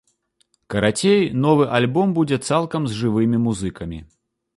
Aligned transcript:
Карацей, 0.73 1.21
новы 1.43 1.67
альбом 1.79 2.15
будзе 2.17 2.37
цалкам 2.47 2.81
з 2.91 2.97
жывымі 3.03 3.37
музыкамі. 3.45 3.99